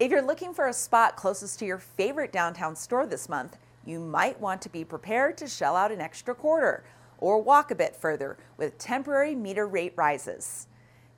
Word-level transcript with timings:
If 0.00 0.10
you're 0.10 0.22
looking 0.22 0.52
for 0.52 0.66
a 0.66 0.72
spot 0.72 1.14
closest 1.14 1.60
to 1.60 1.66
your 1.66 1.78
favorite 1.78 2.32
downtown 2.32 2.74
store 2.74 3.06
this 3.06 3.28
month, 3.28 3.58
you 3.86 4.00
might 4.00 4.40
want 4.40 4.60
to 4.62 4.68
be 4.68 4.82
prepared 4.82 5.38
to 5.38 5.46
shell 5.46 5.76
out 5.76 5.92
an 5.92 6.00
extra 6.00 6.34
quarter 6.34 6.82
or 7.18 7.40
walk 7.40 7.70
a 7.70 7.76
bit 7.76 7.94
further 7.94 8.36
with 8.56 8.76
temporary 8.76 9.36
meter 9.36 9.68
rate 9.68 9.92
rises. 9.94 10.66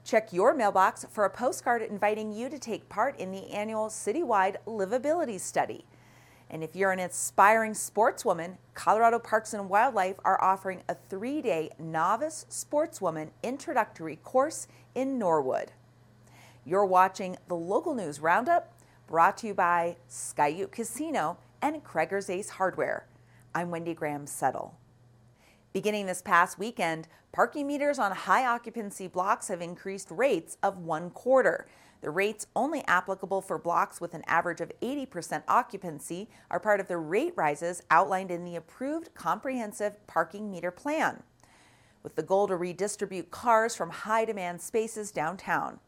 Check 0.05 0.31
your 0.31 0.53
mailbox 0.53 1.07
for 1.11 1.25
a 1.25 1.31
postcard 1.31 1.81
inviting 1.81 2.35
you 2.35 2.51
to 2.51 2.59
take 2.59 2.91
part 2.91 3.19
in 3.19 3.33
the 3.33 3.51
annual 3.51 3.87
citywide 3.87 4.57
livability 4.67 5.41
study. 5.41 5.87
And 6.51 6.63
if 6.63 6.77
you're 6.77 6.93
an 6.93 7.01
aspiring 7.01 7.73
sportswoman, 7.73 8.59
Colorado 8.75 9.19
Parks 9.19 9.55
and 9.55 9.71
Wildlife 9.71 10.17
are 10.23 10.43
offering 10.45 10.83
a 10.87 10.97
three 11.09 11.41
day 11.41 11.71
novice 11.79 12.45
sportswoman 12.51 13.31
introductory 13.43 14.17
course 14.17 14.69
in 14.95 15.19
Norwood. 15.19 15.73
You're 16.69 16.85
watching 16.85 17.37
the 17.47 17.55
local 17.55 17.95
news 17.95 18.19
roundup 18.19 18.77
brought 19.07 19.37
to 19.37 19.47
you 19.47 19.55
by 19.55 19.99
Sky 20.09 20.49
Ute 20.49 20.73
Casino 20.73 21.39
and 21.63 21.85
Kroeger's 21.85 22.29
Ace 22.29 22.49
Hardware. 22.49 23.07
I'm 23.55 23.71
Wendy 23.71 23.95
Graham 23.95 24.27
Settle. 24.27 24.77
Beginning 25.73 26.07
this 26.07 26.23
past 26.23 26.59
weekend, 26.59 27.07
parking 27.31 27.69
meters 27.69 28.01
on 28.01 28.11
high 28.11 28.45
occupancy 28.45 29.07
blocks 29.07 29.47
have 29.47 29.63
increased 29.63 30.11
rates 30.11 30.57
of 30.61 30.79
one 30.79 31.11
quarter. 31.11 31.69
The 32.01 32.11
rates 32.11 32.49
only 32.57 32.83
applicable 32.89 33.43
for 33.43 33.59
blocks 33.59 34.01
with 34.01 34.13
an 34.13 34.25
average 34.27 34.61
of 34.61 34.73
80% 34.83 35.45
occupancy 35.47 36.29
are 36.51 36.59
part 36.59 36.81
of 36.81 36.89
the 36.89 36.99
rate 36.99 37.35
rises 37.37 37.85
outlined 37.93 38.33
in 38.33 38.45
the 38.45 38.57
approved 38.57 39.15
comprehensive 39.15 40.05
parking 40.09 40.51
meter 40.51 40.73
plan, 40.73 41.23
with 42.03 42.17
the 42.17 42.25
goal 42.25 42.49
to 42.49 42.57
redistribute 42.57 43.31
cars 43.31 43.77
from 43.77 43.91
high 43.91 44.25
demand 44.25 44.61
spaces 44.61 45.13
downtown. 45.13 45.79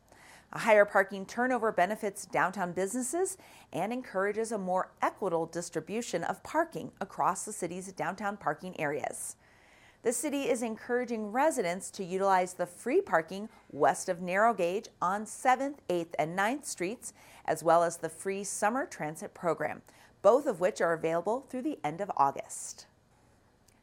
A 0.52 0.60
higher 0.60 0.86
parking 0.86 1.26
turnover 1.26 1.70
benefits 1.70 2.24
downtown 2.24 2.72
businesses 2.72 3.36
and 3.72 3.92
encourages 3.92 4.50
a 4.50 4.58
more 4.58 4.92
equitable 5.02 5.44
distribution 5.44 6.24
of 6.24 6.42
parking 6.42 6.90
across 7.00 7.44
the 7.44 7.52
city's 7.52 7.92
downtown 7.92 8.38
parking 8.38 8.78
areas. 8.80 9.36
The 10.02 10.12
city 10.12 10.44
is 10.48 10.62
encouraging 10.62 11.32
residents 11.32 11.90
to 11.90 12.04
utilize 12.04 12.54
the 12.54 12.66
free 12.66 13.02
parking 13.02 13.50
west 13.70 14.08
of 14.08 14.22
narrow 14.22 14.54
gauge 14.54 14.88
on 15.02 15.24
7th, 15.24 15.78
8th, 15.90 16.14
and 16.18 16.38
9th 16.38 16.64
Streets, 16.64 17.12
as 17.44 17.62
well 17.62 17.82
as 17.82 17.98
the 17.98 18.08
free 18.08 18.42
summer 18.44 18.86
transit 18.86 19.34
program, 19.34 19.82
both 20.22 20.46
of 20.46 20.60
which 20.60 20.80
are 20.80 20.94
available 20.94 21.44
through 21.50 21.62
the 21.62 21.78
end 21.84 22.00
of 22.00 22.10
August. 22.16 22.86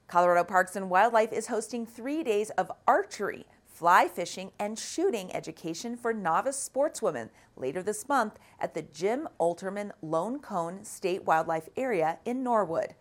Colorado 0.08 0.44
Parks 0.44 0.75
and 0.75 0.90
Wildlife 0.90 1.34
is 1.34 1.47
hosting 1.47 1.86
three 1.86 2.23
days 2.23 2.50
of 2.52 2.72
archery 2.88 3.45
fly 3.76 4.08
fishing, 4.08 4.52
and 4.58 4.80
shooting 4.80 5.36
education 5.36 5.98
for 5.98 6.14
novice 6.14 6.70
sportswomen 6.70 7.30
later 7.58 7.84
this 7.84 8.08
month 8.08 8.40
at 8.58 8.73
the 8.73 8.81
Jim 8.81 9.28
Olterman 9.38 9.92
Lone 10.02 10.40
Cone 10.40 10.86
State 10.86 11.26
Wildlife 11.26 11.68
Area 11.76 12.20
in 12.23 12.42
Norwood. 12.42 12.96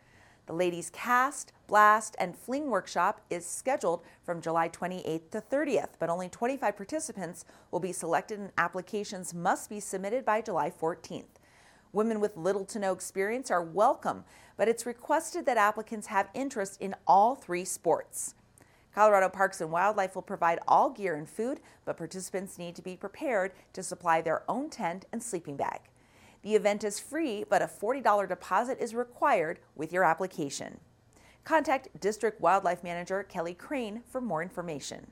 The 0.47 0.53
ladies' 0.53 0.91
cast, 0.91 1.53
blast, 1.69 2.17
and 2.19 2.37
fling 2.37 2.71
workshop 2.71 3.21
is 3.31 3.47
scheduled 3.47 4.03
from 4.25 4.41
July 4.41 4.69
28th 4.69 5.31
to 5.31 5.41
30th, 5.41 5.91
but 6.01 6.11
only 6.11 6.29
25 6.29 6.77
participants 6.77 7.45
will 7.71 7.81
be 7.81 7.93
selected 7.93 8.41
and 8.41 8.51
applications 8.59 9.33
must 9.33 9.71
be 9.71 9.79
submitted 9.79 10.25
by 10.25 10.41
July 10.41 10.71
14th. 10.71 11.39
Women 11.93 12.19
with 12.19 12.37
little 12.37 12.65
to 12.65 12.81
no 12.81 12.93
experience 12.93 13.49
are 13.49 13.63
welcome, 13.63 14.25
but 14.57 14.67
it's 14.67 14.85
requested 14.85 15.47
that 15.47 15.57
applicants 15.57 16.09
have 16.09 16.29
interest 16.35 16.81
in 16.81 16.97
all 17.07 17.37
three 17.37 17.65
sports. 17.65 18.35
Colorado 18.95 19.29
Parks 19.29 19.61
and 19.61 19.73
Wildlife 19.73 20.15
will 20.15 20.23
provide 20.23 20.61
all 20.69 20.89
gear 20.89 21.17
and 21.17 21.29
food, 21.29 21.61
but 21.85 21.97
participants 21.97 22.59
need 22.59 22.77
to 22.77 22.83
be 22.83 22.97
prepared 22.97 23.53
to 23.73 23.83
supply 23.83 24.21
their 24.21 24.49
own 24.49 24.71
tent 24.71 25.05
and 25.13 25.21
sleeping 25.21 25.57
bag. 25.57 25.81
The 26.43 26.55
event 26.55 26.85
is 26.85 27.01
free, 27.01 27.45
but 27.49 27.63
a 27.63 27.67
$40 27.67 28.29
deposit 28.29 28.79
is 28.79 28.95
required 28.95 29.59
with 29.75 29.93
your 29.93 30.05
application. 30.05 30.79
Contact 31.43 31.89
District 32.01 32.41
Wildlife 32.41 32.85
Manager 32.85 33.25
Kelly 33.25 33.55
Crane 33.55 34.03
for 34.07 34.21
more 34.21 34.43
information. 34.43 35.11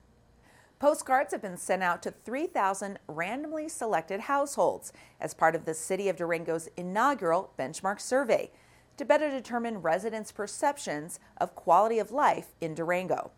Postcards 0.78 1.32
have 1.32 1.42
been 1.42 1.56
sent 1.56 1.82
out 1.82 2.02
to 2.02 2.10
3,000 2.10 2.98
randomly 3.08 3.68
selected 3.68 4.20
households 4.20 4.92
as 5.20 5.34
part 5.34 5.54
of 5.54 5.64
the 5.64 5.74
City 5.74 6.08
of 6.08 6.16
Durango's 6.16 6.68
inaugural 6.76 7.52
benchmark 7.58 8.00
survey 8.00 8.50
to 8.96 9.04
better 9.04 9.30
determine 9.30 9.82
residents' 9.82 10.32
perceptions 10.32 11.18
of 11.38 11.54
quality 11.54 11.98
of 11.98 12.12
life 12.12 12.48
in 12.60 12.74
Durango. 12.74 13.32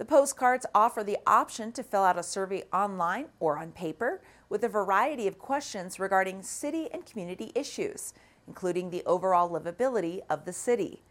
The 0.00 0.06
postcards 0.06 0.64
offer 0.74 1.04
the 1.04 1.18
option 1.26 1.72
to 1.72 1.82
fill 1.82 2.04
out 2.04 2.18
a 2.18 2.22
survey 2.22 2.62
online 2.72 3.26
or 3.38 3.58
on 3.58 3.70
paper 3.70 4.22
with 4.48 4.64
a 4.64 4.68
variety 4.68 5.26
of 5.26 5.38
questions 5.38 6.00
regarding 6.00 6.42
city 6.42 6.88
and 6.90 7.04
community 7.04 7.52
issues, 7.54 8.14
including 8.48 8.88
the 8.88 9.02
overall 9.04 9.50
livability 9.50 10.20
of 10.30 10.46
the 10.46 10.54
city. 10.54 11.02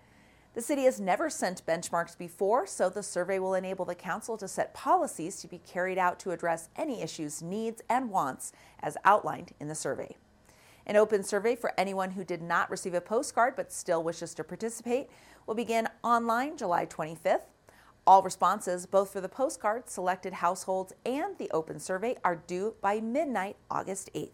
The 0.55 0.63
city 0.63 0.85
has 0.85 0.99
never 0.99 1.29
sent 1.29 1.67
benchmarks 1.67 2.17
before, 2.17 2.65
so 2.65 2.89
the 2.89 3.03
survey 3.03 3.37
will 3.37 3.53
enable 3.53 3.85
the 3.85 3.93
council 3.93 4.37
to 4.37 4.47
set 4.47 4.73
policies 4.73 5.39
to 5.41 5.47
be 5.47 5.59
carried 5.59 5.99
out 5.99 6.17
to 6.21 6.31
address 6.31 6.69
any 6.75 7.03
issues, 7.03 7.43
needs, 7.43 7.83
and 7.91 8.09
wants 8.09 8.53
as 8.79 8.97
outlined 9.05 9.51
in 9.59 9.67
the 9.67 9.75
survey. 9.75 10.17
An 10.87 10.95
open 10.95 11.21
survey 11.21 11.55
for 11.55 11.73
anyone 11.77 12.09
who 12.09 12.23
did 12.23 12.41
not 12.41 12.71
receive 12.71 12.95
a 12.95 13.01
postcard 13.01 13.55
but 13.55 13.71
still 13.71 14.01
wishes 14.01 14.33
to 14.33 14.43
participate 14.43 15.11
will 15.45 15.53
begin 15.53 15.87
online 16.03 16.57
July 16.57 16.87
25th. 16.87 17.41
All 18.09 18.23
responses, 18.23 18.87
both 18.87 19.13
for 19.13 19.21
the 19.21 19.29
postcard, 19.29 19.87
selected 19.87 20.33
households, 20.33 20.93
and 21.05 21.37
the 21.37 21.51
open 21.51 21.79
survey, 21.79 22.17
are 22.23 22.37
due 22.37 22.73
by 22.81 22.99
midnight, 22.99 23.55
August 23.69 24.09
8th. 24.15 24.31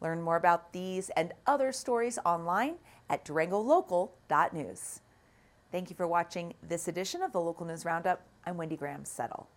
Learn 0.00 0.22
more 0.22 0.36
about 0.36 0.72
these 0.72 1.10
and 1.16 1.32
other 1.44 1.72
stories 1.72 2.20
online 2.24 2.76
at 3.10 3.24
durangolocal.news. 3.24 5.00
Thank 5.72 5.90
you 5.90 5.96
for 5.96 6.06
watching 6.06 6.54
this 6.62 6.86
edition 6.86 7.22
of 7.22 7.32
the 7.32 7.40
Local 7.40 7.66
News 7.66 7.84
Roundup. 7.84 8.22
I'm 8.46 8.56
Wendy 8.56 8.76
Graham 8.76 9.04
Settle. 9.04 9.48